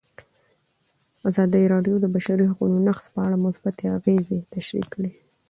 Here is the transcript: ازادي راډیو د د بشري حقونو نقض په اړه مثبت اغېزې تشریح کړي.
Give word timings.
ازادي 1.29 1.63
راډیو 1.73 1.95
د 1.99 2.01
د 2.03 2.05
بشري 2.15 2.45
حقونو 2.51 2.77
نقض 2.87 3.05
په 3.13 3.19
اړه 3.25 3.41
مثبت 3.45 3.75
اغېزې 3.97 4.37
تشریح 4.53 4.87
کړي. 4.93 5.11